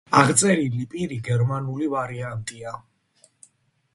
[0.19, 2.75] აღწერილი პირი გერმანული ვარიანტია.